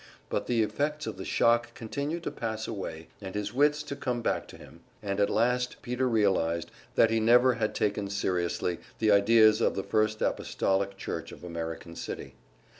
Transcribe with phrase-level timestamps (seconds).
[0.29, 4.23] But the effects of the shock continued to pass away, and his wits to come
[4.23, 9.11] back to him, and at last Peter realized that he never had taken seriously the
[9.11, 12.33] ideas of the First Apostolic Church of American City.